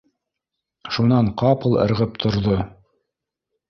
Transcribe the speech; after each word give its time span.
Шунан 0.95 1.31
ҡапыл 1.43 1.79
ырғып 1.87 2.21
торҙо: 2.27 2.61